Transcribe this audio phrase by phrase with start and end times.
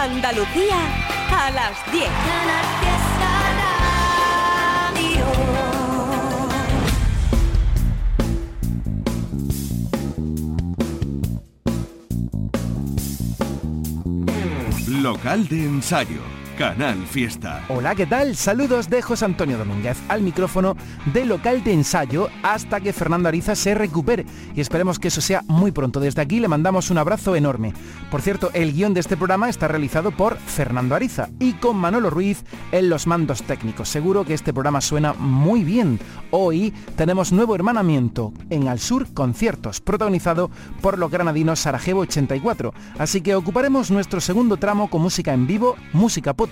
[0.00, 0.78] Andalucía
[1.30, 2.08] a las 10.
[15.02, 17.64] Local de ensayo Canal Fiesta.
[17.70, 18.36] Hola, ¿qué tal?
[18.36, 20.76] Saludos de José Antonio Domínguez al micrófono
[21.10, 25.42] de local de ensayo hasta que Fernando Ariza se recupere y esperemos que eso sea
[25.46, 26.00] muy pronto.
[26.00, 27.72] Desde aquí le mandamos un abrazo enorme.
[28.10, 32.10] Por cierto, el guion de este programa está realizado por Fernando Ariza y con Manolo
[32.10, 33.88] Ruiz en los mandos técnicos.
[33.88, 35.98] Seguro que este programa suena muy bien.
[36.30, 40.50] Hoy tenemos nuevo hermanamiento en Al Sur Conciertos, protagonizado
[40.82, 42.74] por los granadinos Sarajevo 84.
[42.98, 46.49] Así que ocuparemos nuestro segundo tramo con música en vivo, música potente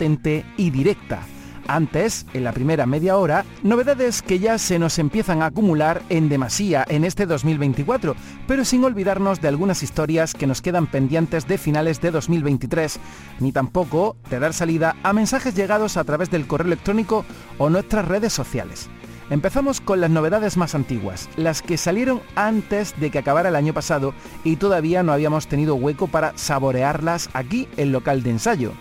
[0.56, 1.20] y directa.
[1.66, 6.30] Antes, en la primera media hora, novedades que ya se nos empiezan a acumular en
[6.30, 8.16] demasía en este 2024,
[8.46, 12.98] pero sin olvidarnos de algunas historias que nos quedan pendientes de finales de 2023,
[13.40, 17.26] ni tampoco de dar salida a mensajes llegados a través del correo electrónico
[17.58, 18.88] o nuestras redes sociales.
[19.28, 23.74] Empezamos con las novedades más antiguas, las que salieron antes de que acabara el año
[23.74, 28.72] pasado y todavía no habíamos tenido hueco para saborearlas aquí en local de ensayo.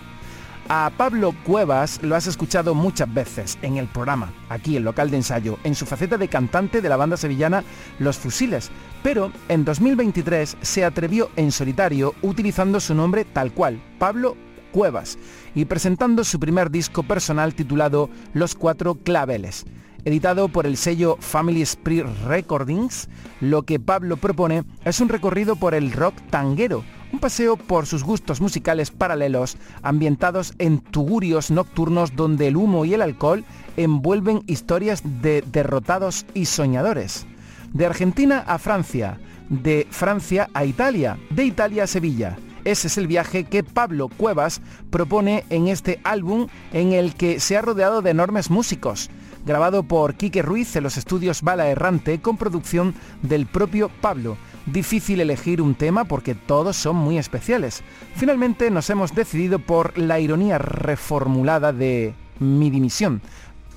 [0.69, 5.15] A Pablo Cuevas lo has escuchado muchas veces en el programa, aquí en local de
[5.15, 7.63] ensayo, en su faceta de cantante de la banda sevillana
[7.99, 8.69] Los Fusiles,
[9.01, 14.35] pero en 2023 se atrevió en solitario utilizando su nombre tal cual, Pablo
[14.73, 15.17] Cuevas,
[15.55, 19.65] y presentando su primer disco personal titulado Los Cuatro Claveles.
[20.03, 23.07] Editado por el sello Family Spirit Recordings,
[23.39, 28.03] lo que Pablo propone es un recorrido por el rock tanguero, un paseo por sus
[28.03, 33.45] gustos musicales paralelos, ambientados en tugurios nocturnos donde el humo y el alcohol
[33.77, 37.25] envuelven historias de derrotados y soñadores.
[37.73, 42.37] De Argentina a Francia, de Francia a Italia, de Italia a Sevilla.
[42.65, 47.55] Ese es el viaje que Pablo Cuevas propone en este álbum en el que se
[47.55, 49.09] ha rodeado de enormes músicos,
[49.45, 54.37] grabado por Quique Ruiz en los estudios Bala Errante con producción del propio Pablo.
[54.67, 57.83] Difícil elegir un tema porque todos son muy especiales.
[58.15, 63.21] Finalmente nos hemos decidido por la ironía reformulada de Mi dimisión.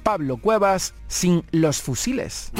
[0.02, 2.50] Pablo Cuevas sin los fusiles.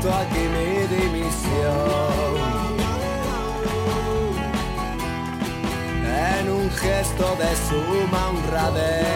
[0.00, 2.40] Presento aquí mi dimisión.
[6.38, 9.06] En un gesto de suma honradez.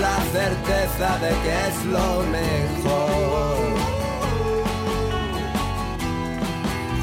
[0.00, 3.58] La certeza de que es lo mejor.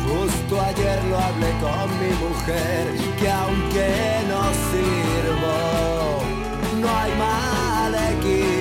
[0.07, 2.83] Justo ayer lo hablé con mi mujer,
[3.19, 3.89] que aunque
[4.29, 5.57] no sirvo,
[6.79, 8.54] no hay mal equipo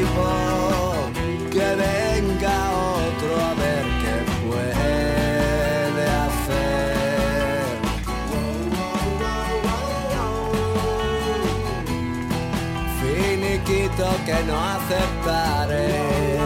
[14.26, 16.38] que no aceptaré.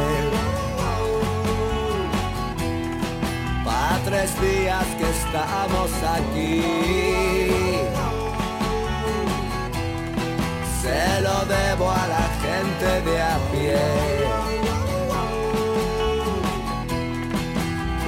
[3.65, 6.63] Pa' tres días que estamos aquí.
[10.83, 13.79] Se lo debo a la gente de a pie.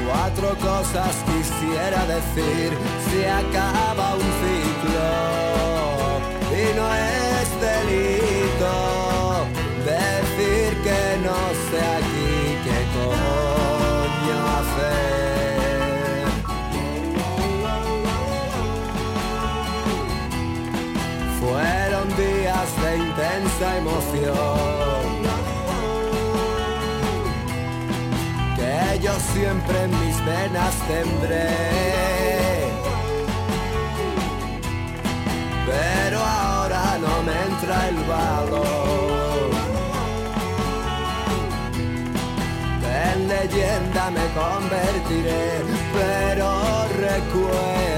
[0.06, 2.70] cuatro cosas quisiera decir.
[3.10, 5.10] Se acaba un ciclo
[6.60, 8.29] y no es delito
[29.40, 31.48] siempre mis venas tendré.
[35.66, 39.50] Pero ahora no me entra el valor.
[43.12, 45.44] En leyenda me convertiré,
[45.94, 46.48] pero
[47.06, 47.89] recuerda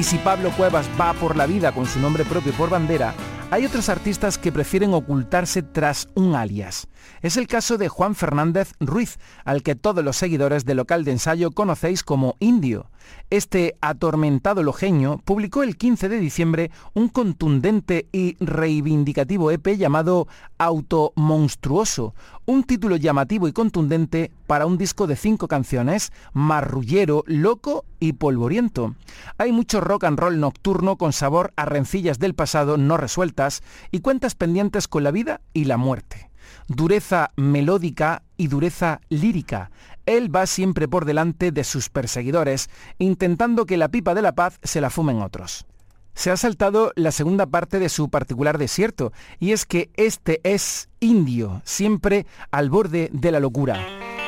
[0.00, 3.12] Y si Pablo Cuevas va por la vida con su nombre propio por bandera,
[3.50, 6.88] hay otros artistas que prefieren ocultarse tras un alias.
[7.20, 11.10] Es el caso de Juan Fernández Ruiz, al que todos los seguidores del local de
[11.10, 12.90] ensayo conocéis como Indio.
[13.30, 20.26] Este atormentado lojeño publicó el 15 de diciembre un contundente y reivindicativo EP llamado
[20.58, 22.14] Auto Monstruoso,
[22.46, 28.94] un título llamativo y contundente para un disco de cinco canciones, marrullero, loco y polvoriento.
[29.38, 34.00] Hay mucho rock and roll nocturno con sabor a rencillas del pasado no resueltas y
[34.00, 36.30] cuentas pendientes con la vida y la muerte.
[36.68, 39.70] Dureza melódica y dureza lírica.
[40.16, 42.68] Él va siempre por delante de sus perseguidores,
[42.98, 45.66] intentando que la pipa de la paz se la fumen otros
[46.12, 50.90] se ha saltado la segunda parte de su particular desierto, y es que este es
[50.98, 54.19] indio, siempre al borde de la locura.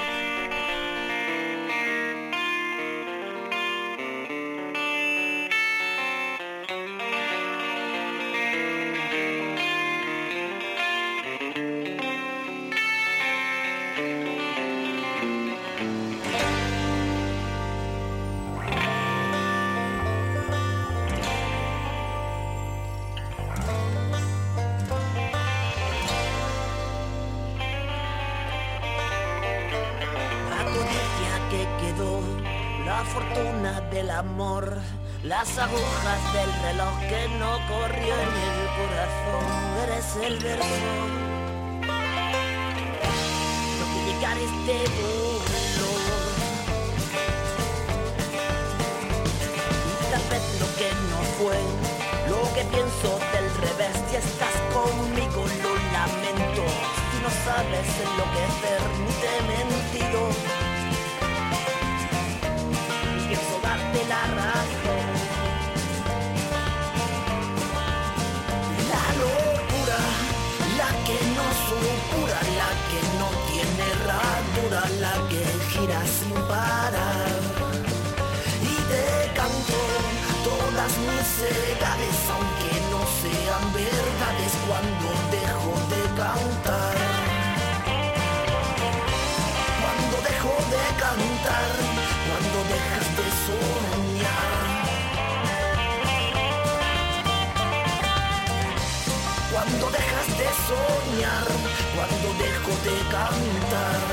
[101.95, 104.12] cuando dejo de cantar.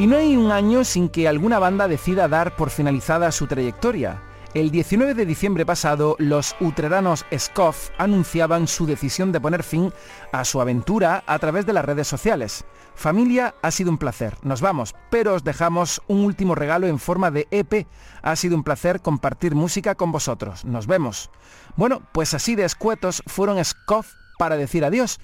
[0.00, 4.22] Y no hay un año sin que alguna banda decida dar por finalizada su trayectoria.
[4.54, 9.92] El 19 de diciembre pasado, los utreranos Scoff anunciaban su decisión de poner fin
[10.32, 12.64] a su aventura a través de las redes sociales.
[12.94, 14.38] Familia, ha sido un placer.
[14.42, 17.86] Nos vamos, pero os dejamos un último regalo en forma de EP.
[18.22, 20.64] Ha sido un placer compartir música con vosotros.
[20.64, 21.28] Nos vemos.
[21.76, 25.20] Bueno, pues así de escuetos fueron Scoff para decir adiós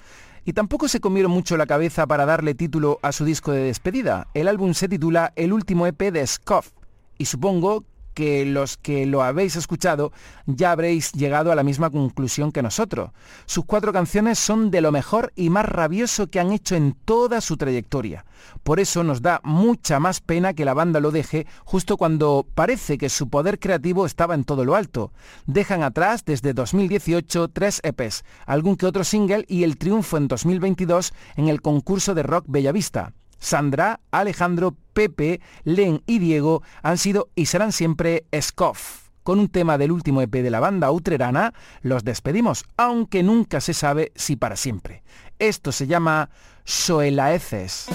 [0.47, 4.29] y tampoco se comieron mucho la cabeza para darle título a su disco de despedida.
[4.33, 6.71] El álbum se titula El último EP de Scoff
[7.17, 7.83] y supongo
[8.17, 10.11] que los que lo habéis escuchado
[10.47, 13.11] ya habréis llegado a la misma conclusión que nosotros.
[13.45, 17.41] Sus cuatro canciones son de lo mejor y más rabioso que han hecho en toda
[17.41, 18.25] su trayectoria.
[18.63, 22.97] Por eso nos da mucha más pena que la banda lo deje justo cuando parece
[22.97, 25.11] que su poder creativo estaba en todo lo alto.
[25.45, 31.13] Dejan atrás desde 2018 tres EPs, algún que otro single y el triunfo en 2022
[31.35, 33.13] en el concurso de rock Bellavista.
[33.39, 39.07] Sandra, Alejandro, Pepe, Len y Diego han sido y serán siempre Scoff.
[39.23, 43.73] Con un tema del último EP de la banda utrerana, los despedimos, aunque nunca se
[43.73, 45.03] sabe si para siempre.
[45.37, 46.29] Esto se llama
[46.63, 47.87] Soelaeces.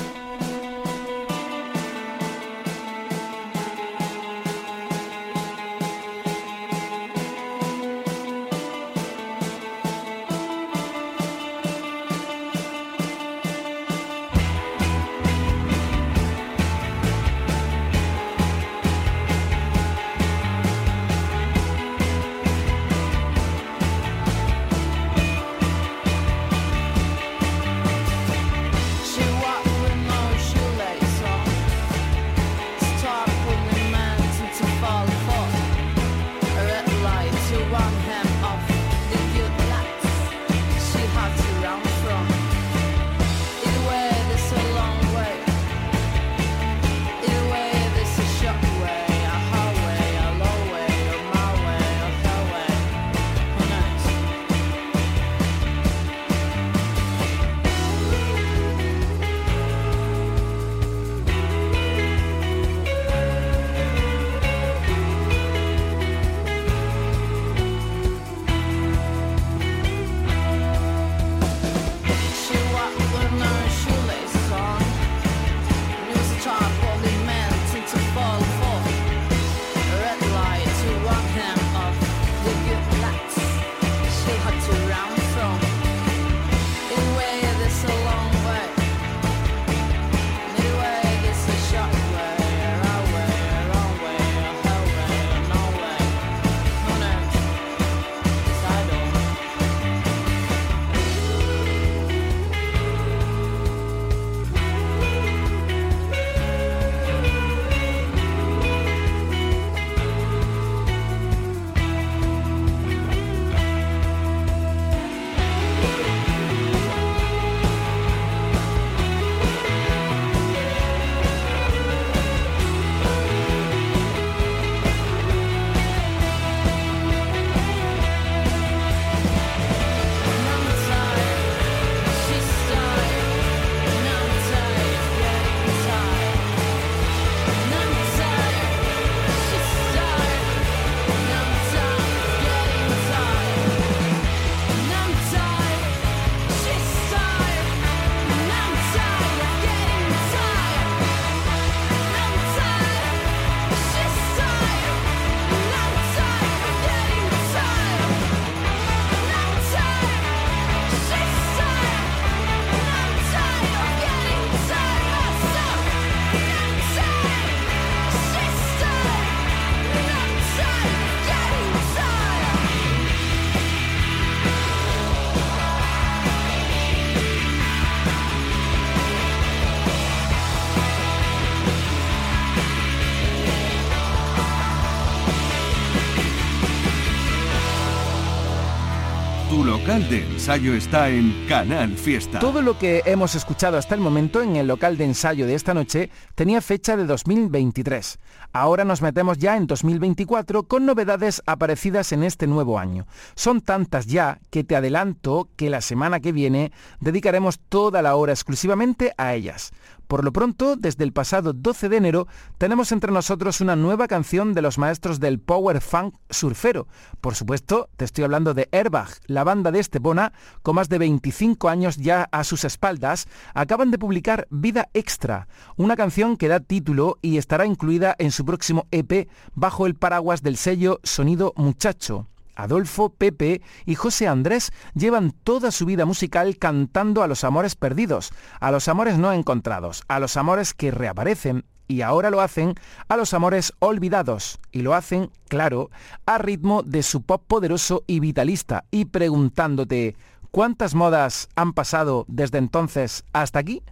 [190.01, 192.39] De ensayo está en Canal Fiesta.
[192.39, 195.75] Todo lo que hemos escuchado hasta el momento en el local de ensayo de esta
[195.75, 198.19] noche tenía fecha de 2023.
[198.55, 203.07] Ahora nos metemos ya en 2024 con novedades aparecidas en este nuevo año.
[203.35, 208.33] Son tantas ya que te adelanto que la semana que viene dedicaremos toda la hora
[208.33, 209.73] exclusivamente a ellas.
[210.09, 212.29] Por lo pronto, desde el pasado 12 de enero,
[212.59, 216.87] tenemos entre nosotros una nueva canción de los maestros del Power Funk surfero.
[217.21, 220.33] Por supuesto, te estoy hablando de Airbag, la banda de Estepona,
[220.63, 225.97] con más de 25 años ya a sus espaldas, acaban de publicar Vida Extra, una
[225.97, 230.57] canción que da título y estará incluida en su próximo EP bajo el paraguas del
[230.57, 232.27] sello Sonido Muchacho.
[232.55, 238.33] Adolfo, Pepe y José Andrés llevan toda su vida musical cantando a los amores perdidos,
[238.61, 242.75] a los amores no encontrados, a los amores que reaparecen y ahora lo hacen
[243.09, 245.91] a los amores olvidados y lo hacen, claro,
[246.27, 250.17] a ritmo de su pop poderoso y vitalista y preguntándote,
[250.53, 253.83] ¿Cuántas modas han pasado desde entonces hasta aquí?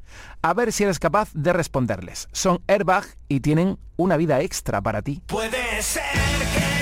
[0.42, 2.28] A ver si eres capaz de responderles.
[2.32, 5.22] Son Airbag y tienen una vida extra para ti.
[5.26, 6.79] Puede ser que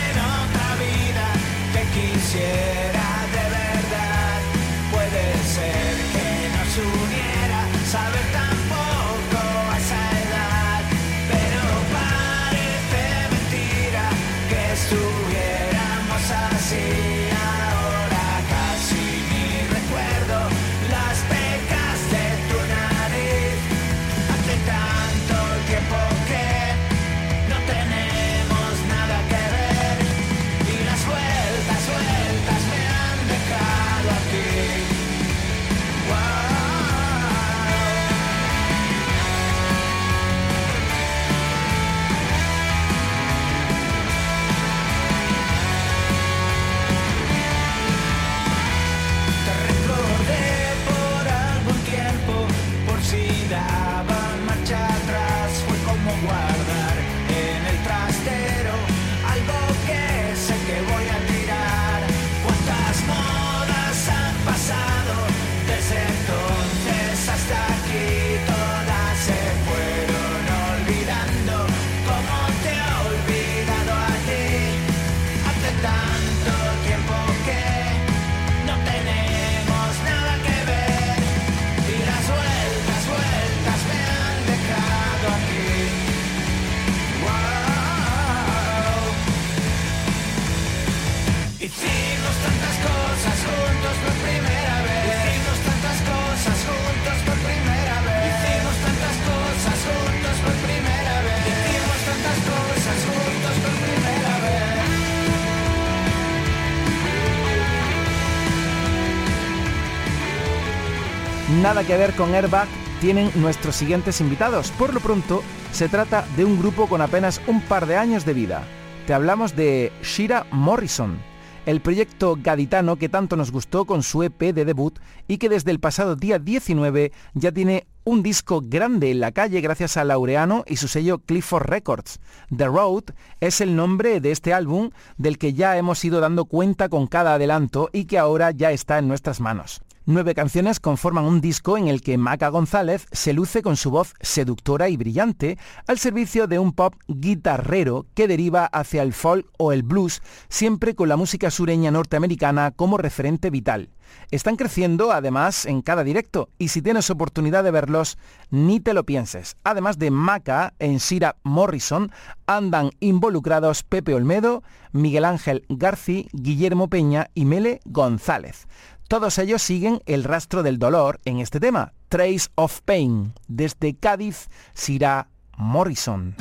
[111.63, 112.69] Nada que ver con Airbag
[113.01, 114.71] tienen nuestros siguientes invitados.
[114.71, 115.43] Por lo pronto,
[115.73, 118.63] se trata de un grupo con apenas un par de años de vida.
[119.09, 121.19] Te hablamos de Shira Morrison,
[121.67, 125.73] el proyecto gaditano que tanto nos gustó con su EP de debut y que desde
[125.73, 130.63] el pasado día 19 ya tiene un disco grande en la calle gracias a Laureano
[130.65, 132.21] y su sello Clifford Records.
[132.57, 133.05] The Road
[133.41, 137.35] es el nombre de este álbum del que ya hemos ido dando cuenta con cada
[137.35, 139.83] adelanto y que ahora ya está en nuestras manos.
[140.11, 144.15] Nueve canciones conforman un disco en el que Maca González se luce con su voz
[144.23, 149.71] seductora y brillante al servicio de un pop guitarrero que deriva hacia el folk o
[149.71, 153.91] el blues, siempre con la música sureña norteamericana como referente vital.
[154.31, 158.17] Están creciendo además en cada directo y si tienes oportunidad de verlos,
[158.49, 159.59] ni te lo pienses.
[159.63, 162.11] Además de Maca, en Sira Morrison
[162.47, 168.67] andan involucrados Pepe Olmedo, Miguel Ángel García, Guillermo Peña y Mele González.
[169.09, 174.51] Todos ellos siguen el rastro del dolor en este tema, Trace of Pain, desde Cádiz,
[174.75, 176.37] Sira Morrison.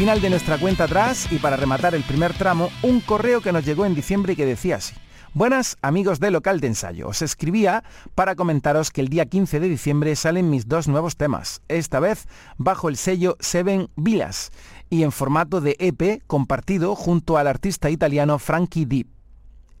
[0.00, 3.66] final de nuestra cuenta atrás y para rematar el primer tramo, un correo que nos
[3.66, 4.94] llegó en diciembre y que decía así.
[5.34, 7.84] Buenas amigos de local de ensayo, os escribía
[8.14, 12.28] para comentaros que el día 15 de diciembre salen mis dos nuevos temas, esta vez
[12.56, 14.52] bajo el sello Seven Villas
[14.88, 19.06] y en formato de EP compartido junto al artista italiano Frankie Deep.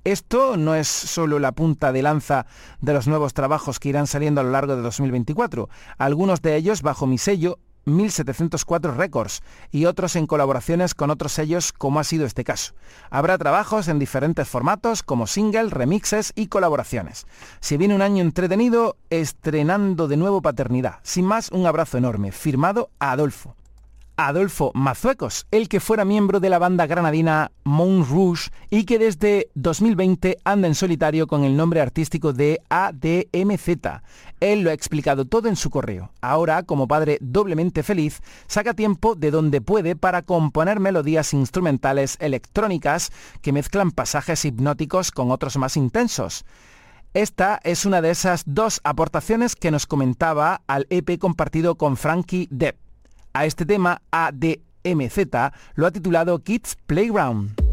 [0.04, 2.44] Esto no es solo la punta de lanza
[2.82, 6.82] de los nuevos trabajos que irán saliendo a lo largo de 2024, algunos de ellos
[6.82, 12.26] bajo mi sello 1704 Records y otros en colaboraciones con otros sellos como ha sido
[12.26, 12.74] este caso.
[13.10, 17.26] Habrá trabajos en diferentes formatos como single, remixes y colaboraciones.
[17.60, 21.00] Si viene un año entretenido, estrenando de nuevo Paternidad.
[21.02, 22.32] Sin más, un abrazo enorme.
[22.32, 23.54] Firmado Adolfo.
[24.26, 29.48] Adolfo Mazuecos, el que fuera miembro de la banda granadina Mont Rouge y que desde
[29.54, 34.02] 2020 anda en solitario con el nombre artístico de ADMZ.
[34.40, 36.12] Él lo ha explicado todo en su correo.
[36.20, 43.10] Ahora, como padre doblemente feliz, saca tiempo de donde puede para componer melodías instrumentales electrónicas
[43.42, 46.44] que mezclan pasajes hipnóticos con otros más intensos.
[47.14, 52.46] Esta es una de esas dos aportaciones que nos comentaba al EP compartido con Frankie
[52.50, 52.89] Depp.
[53.32, 55.18] A este tema, ADMZ
[55.74, 57.69] lo ha titulado Kids Playground.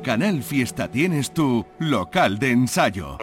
[0.00, 3.18] Canal Fiesta tienes tu local de ensayo.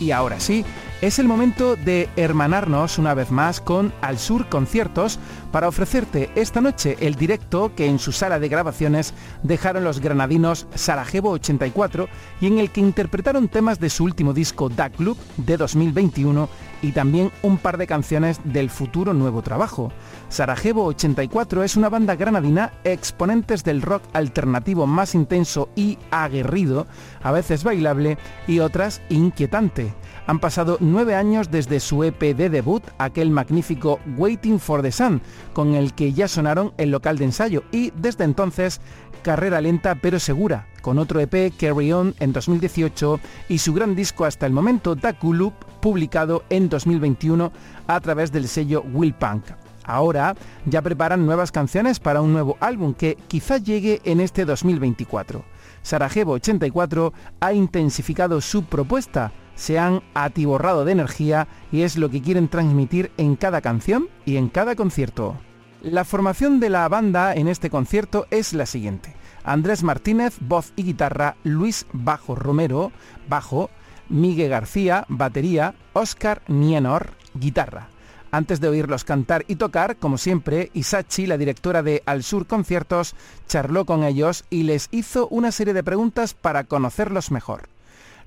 [0.00, 0.64] Y ahora sí,
[1.00, 5.20] es el momento de hermanarnos una vez más con Al Sur Conciertos
[5.52, 9.07] para ofrecerte esta noche el directo que en su sala de grabaciones
[9.48, 12.08] dejaron los granadinos Sarajevo 84
[12.40, 16.48] y en el que interpretaron temas de su último disco Da Club de 2021
[16.82, 19.90] y también un par de canciones del futuro nuevo trabajo.
[20.28, 26.86] Sarajevo 84 es una banda granadina exponentes del rock alternativo más intenso y aguerrido,
[27.22, 29.92] a veces bailable y otras inquietante.
[30.26, 35.22] Han pasado nueve años desde su EP de debut, aquel magnífico Waiting for the Sun,
[35.54, 38.82] con el que ya sonaron el local de ensayo y desde entonces
[39.22, 44.24] carrera lenta pero segura, con otro EP Carry On en 2018 y su gran disco
[44.24, 47.52] hasta el momento Loop, publicado en 2021
[47.86, 49.44] a través del sello Will Punk.
[49.84, 50.34] Ahora
[50.66, 55.44] ya preparan nuevas canciones para un nuevo álbum que quizá llegue en este 2024.
[55.82, 62.22] Sarajevo 84 ha intensificado su propuesta se han atiborrado de energía y es lo que
[62.22, 65.36] quieren transmitir en cada canción y en cada concierto.
[65.82, 69.14] La formación de la banda en este concierto es la siguiente.
[69.44, 72.90] Andrés Martínez, voz y guitarra, Luis Bajo Romero,
[73.28, 73.70] bajo,
[74.08, 77.86] Miguel García, batería, Oscar Nienor, guitarra.
[78.32, 83.14] Antes de oírlos cantar y tocar, como siempre, Isachi, la directora de Al Sur Conciertos,
[83.46, 87.68] charló con ellos y les hizo una serie de preguntas para conocerlos mejor.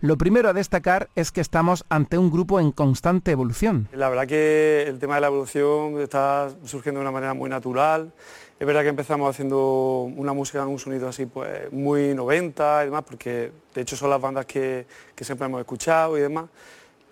[0.02, 3.88] Lo primero a destacar es que estamos ante un grupo en constante evolución.
[3.94, 8.12] La verdad que el tema de la evolución está surgiendo de una manera muy natural.
[8.60, 12.86] Es verdad que empezamos haciendo una música en un sonido así pues muy 90 y
[12.86, 14.88] demás, porque de hecho son las bandas que,
[15.22, 16.46] siempre hemos escuchado y demás.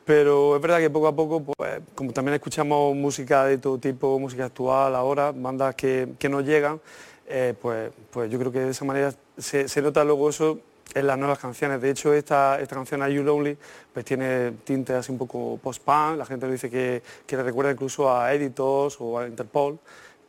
[0.04, 4.18] Pero es verdad que poco a poco, pues, como también escuchamos música de todo tipo,
[4.18, 6.82] música actual ahora, bandas que, nos llegan,
[7.28, 10.60] eh, pues, pues yo creo que de esa manera se, se nota luego eso
[10.94, 11.82] en las nuevas canciones.
[11.82, 13.58] De hecho, esta, esta canción, Are You Lonely,
[13.94, 18.14] pues tiene tintes así un poco post-punk, la gente dice que, que, le recuerda incluso
[18.14, 19.80] a Editors o a Interpol.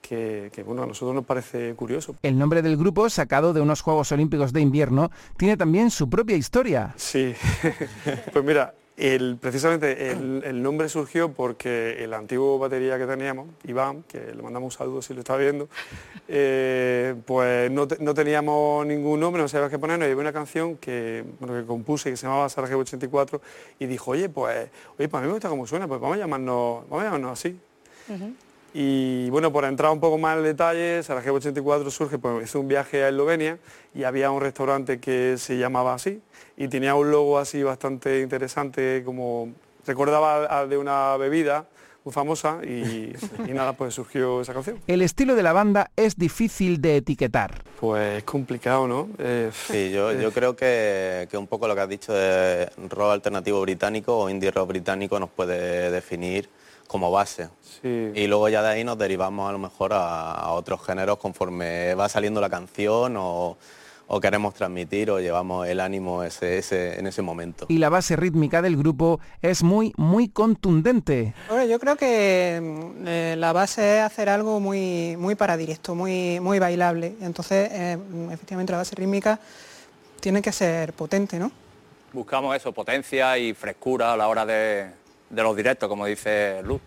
[0.01, 2.17] Que, que, bueno, a nosotros nos parece curioso.
[2.23, 6.37] El nombre del grupo, sacado de unos Juegos Olímpicos de Invierno, tiene también su propia
[6.37, 6.95] historia.
[6.97, 7.35] Sí,
[8.33, 8.75] pues mira,
[9.41, 14.79] precisamente el, nombre surgió porque el antiguo batería que teníamos, Iván, que le mandamos un
[14.79, 15.69] saludo si lo está viendo,
[16.29, 21.25] eh, pues no, teníamos ningún nombre, no sabíamos qué ponernos, y había una canción que,
[21.41, 23.41] que compuse que se llamaba Sarajevo 84
[23.79, 26.21] y dijo, oye, pues, oye, pues a mí me gusta cómo suena, pues vamos a
[26.21, 27.59] llamarnos, vamos a llamarnos así.
[28.73, 32.69] Y bueno, por entrar un poco más en detalle, Sarajevo 84 surge, pues hizo un
[32.69, 33.59] viaje a Eslovenia
[33.95, 36.21] y había un restaurante que se llamaba así
[36.57, 39.49] y tenía un logo así bastante interesante, como
[39.87, 41.67] recordaba de una bebida
[42.05, 43.13] muy famosa y,
[43.49, 44.79] nada, pues surgió esa canción.
[44.87, 47.63] El estilo de la banda es difícil de etiquetar.
[47.81, 49.09] Pues es complicado, ¿no?
[49.19, 53.13] Eh, sí, yo, yo creo que, que, un poco lo que has dicho de rock
[53.13, 56.49] alternativo británico o indie rock británico nos puede definir
[56.91, 57.49] como base.
[57.85, 62.09] Y luego ya de ahí nos derivamos a lo mejor a, otros géneros conforme va
[62.09, 63.57] saliendo la canción o,
[64.21, 67.67] queremos transmitir o llevamos el ánimo ese, ese, en ese momento.
[67.69, 71.33] Y la base rítmica del grupo es muy, muy contundente.
[71.49, 75.95] Bueno, yo creo que mm, eh, la base es hacer algo muy, muy para directo,
[75.95, 77.15] muy, muy bailable.
[77.21, 77.99] Entonces, eh,
[78.33, 79.39] efectivamente, la base rítmica
[80.19, 81.53] tiene que ser potente, ¿no?
[82.13, 85.00] Buscamos eso, potencia y frescura a la hora de,
[85.31, 86.81] de los directos, como dice Luz.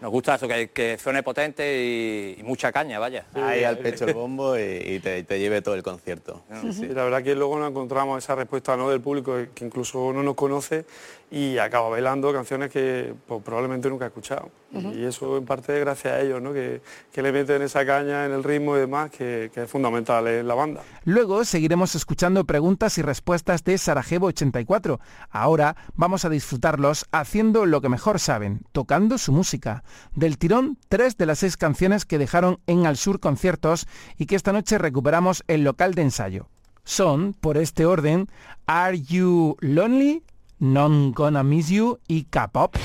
[0.00, 3.24] Nos gusta eso, que, que suene potente y, mucha caña, vaya.
[3.34, 6.42] Ahí al pecho el bombo y, te, lleve todo el concierto.
[6.50, 8.90] la verdad que luego nos encontramos esa respuesta ¿no?
[8.90, 10.84] del público que incluso no nos conoce
[11.32, 14.50] y acaba bailando canciones que pues, probablemente nunca ha escuchado.
[14.94, 16.52] Y eso en parte gracias a ellos, ¿no?
[16.52, 16.82] que,
[17.14, 20.82] le meten esa caña en el ritmo y demás, que, es fundamental en la banda.
[21.04, 25.00] Luego seguiremos escuchando preguntas y respuestas de Sarajevo 84.
[25.30, 29.84] Ahora vamos a disfrutarlos haciendo lo que mejor saben, tocando su música.
[30.14, 33.86] Del tirón, tres de las seis canciones que dejaron en Al Sur conciertos
[34.18, 36.48] y que esta noche recuperamos el local de ensayo.
[36.84, 38.28] Son, por este orden,
[38.66, 40.24] Are You Lonely?
[40.62, 42.78] Non Gonna Miss You y K-Pop.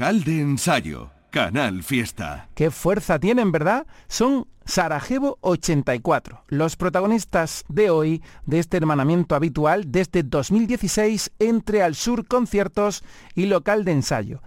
[0.00, 1.10] Local de ensayo.
[1.30, 2.48] Canal Fiesta.
[2.54, 3.86] Qué fuerza tienen, ¿verdad?
[4.08, 11.94] Son Sarajevo 84, los protagonistas de hoy de este hermanamiento habitual desde 2016 entre Al
[11.96, 14.42] Sur Conciertos y Local de Ensayo.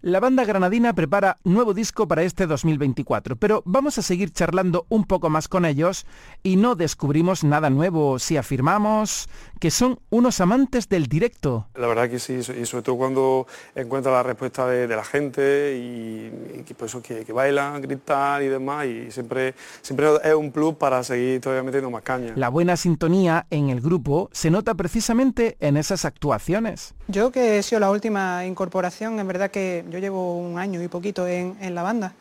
[0.00, 5.02] La banda granadina prepara nuevo disco para este 2024, pero vamos a seguir charlando un
[5.02, 6.06] poco más con ellos
[6.44, 9.28] y no descubrimos nada nuevo si afirmamos
[9.58, 11.66] que son unos amantes del directo.
[11.74, 16.62] La verdad que sí, y sobre todo cuando encuentra la respuesta de, la gente y,
[16.62, 21.02] que, pues, que, que, bailan, gritan y demás, y siempre, siempre es un plus para
[21.02, 22.34] seguir todavía metiendo más caña.
[22.36, 26.94] La buena sintonía en el grupo se nota precisamente en esas actuaciones.
[27.08, 30.88] Yo que he sido la última incorporación, en verdad que yo llevo un año y
[30.88, 32.12] poquito en, la banda.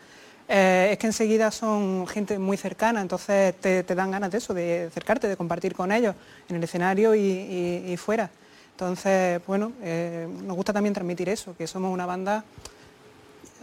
[0.47, 4.86] Eh, es que enseguida son gente muy cercana, entonces te, dan ganas de eso, de
[4.86, 6.15] acercarte, de compartir con ellos
[6.49, 8.30] en el escenario y, fuera.
[8.72, 12.45] Entonces, bueno, eh, nos gusta también transmitir eso, que somos una banda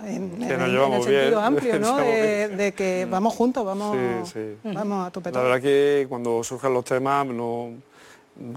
[0.04, 1.96] en, el sentido amplio, ¿no?
[1.96, 3.96] De, que vamos juntos, vamos,
[4.64, 5.30] vamos a tope.
[5.30, 7.70] La verdad que cuando surjan los temas, no,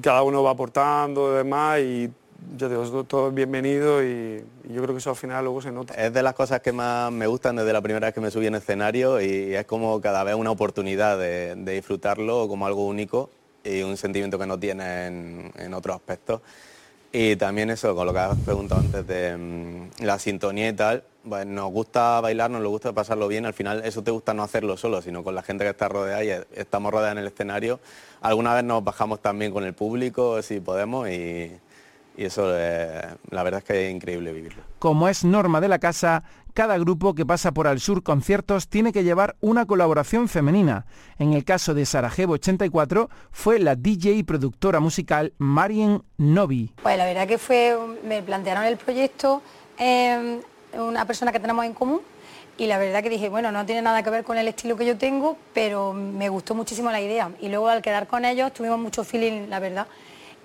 [0.02, 2.10] cada uno va aportando y demás y
[2.58, 5.94] yo digo, todo bienvenido y, yo creo que eso al final luego se nota.
[5.94, 8.48] Es de las cosas que más me gustan desde la primera vez que me subí
[8.48, 13.30] en escenario y es como cada vez una oportunidad de, disfrutarlo como algo único
[13.64, 15.08] y un sentimiento que no tiene
[15.56, 16.42] en, otros aspectos.
[17.12, 21.04] Y también eso, con lo que has preguntado antes de mm, la sintonía y tal,
[21.28, 24.76] pues nos gusta bailar, nos gusta pasarlo bien, al final eso te gusta no hacerlo
[24.78, 27.80] solo, sino con la gente que está rodeada y estamos rodeados en el escenario.
[28.22, 31.52] Alguna vez nos bajamos también con el público, si podemos, y,
[32.18, 34.64] y eso eh, la verdad es que es increíble vivirlo.
[34.80, 38.92] Como es norma de la casa, cada grupo que pasa por Al Sur Conciertos tiene
[38.92, 40.88] que llevar una colaboración femenina.
[41.20, 46.74] En el caso de Sarajevo 84 fue la DJ y productora musical Marien Novi.
[46.82, 49.44] Pues la verdad que fue, me plantearon el proyecto
[49.78, 50.42] em,
[50.74, 52.02] una persona que tenemos en común
[52.58, 54.88] y la verdad que dije, bueno, no tiene nada que ver con el estilo que
[54.88, 57.30] yo tengo, pero me gustó muchísimo la idea.
[57.40, 59.86] Y luego al quedar con ellos tuvimos mucho feeling, la verdad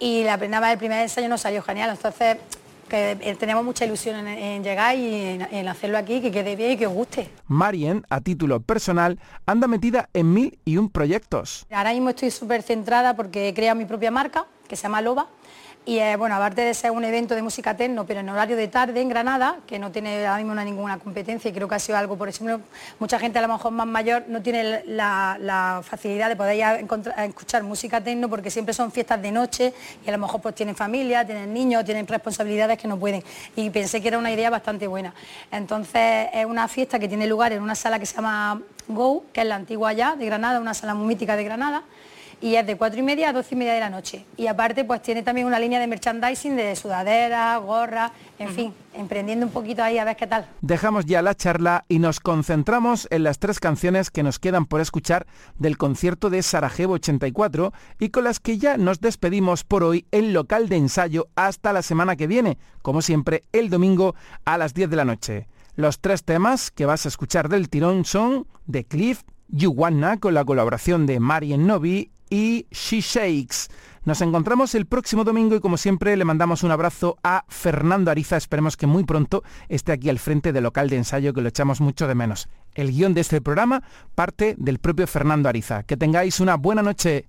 [0.03, 2.37] y la primera el primer ensayo nos salió genial, entonces
[2.89, 6.77] que eh, tenemos mucha ilusión en, llegar y en, hacerlo aquí, que quede bien y
[6.77, 7.31] que os guste.
[7.47, 11.67] Marien, a título personal, anda metida en mil y un proyectos.
[11.71, 15.29] Ahora mismo estoy súper centrada porque he creado mi propia marca, que se llama Loba,
[15.85, 18.69] y eh, bueno, aparte de ser un evento de música techno, pero en horario de
[18.69, 21.99] tarde en Granada, que no tiene ahora mismo ninguna competencia y creo que ha sido
[21.99, 22.61] algo, por ejemplo,
[23.01, 27.25] mucha gente a lo mejor más mayor no tiene la, facilidad de poder ir a,
[27.25, 29.75] escuchar música techno porque siempre son fiestas de noche
[30.07, 33.25] y a lo mejor pues tienen familia, tienen niños, tienen responsabilidades que no pueden.
[33.57, 35.13] Y pensé que era una idea bastante buena.
[35.51, 39.41] Entonces es una fiesta que tiene lugar en una sala que se llama Go, que
[39.41, 41.83] es la antigua allá de Granada, una sala muy mítica de Granada
[42.43, 44.27] y es de cuatro y media a 12 y media de la noche.
[44.37, 49.47] Y aparte pues tiene también una línea de merchandising de sudadera, gorra, en fin, emprendiendo
[49.47, 50.47] un poquito ahí a ver qué tal.
[50.61, 54.81] Dejamos ya la charla y nos concentramos en las tres canciones que nos quedan por
[54.81, 55.27] escuchar
[55.57, 60.33] del concierto de Sarajevo 84 y con las que ya nos despedimos por hoy en
[60.33, 64.91] local de ensayo hasta la semana que viene, como siempre el domingo a las 10
[64.91, 65.47] de la noche.
[65.77, 70.35] Los tres temas que vas a escuchar del tirón son The Cliff, You Wanna con
[70.35, 73.69] la colaboración de Marian Novi y She Shakes.
[74.05, 78.39] Nos encontramos el próximo domingo y como siempre le mandamos un abrazo a Fernando Ariza.
[78.39, 81.83] Esperemos que muy pronto esté aquí al frente del local de ensayo que lo echamos
[81.83, 82.49] mucho de menos.
[82.75, 83.83] El guion de este programa
[84.15, 85.83] parte del propio Fernando Ariza.
[85.83, 87.27] Que tengáis una buena noche.